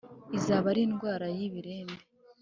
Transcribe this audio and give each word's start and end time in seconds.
izaba 0.37 0.65
ari 0.71 0.81
indwara 0.87 1.25
y 1.37 1.41
ibibembe 1.47 1.99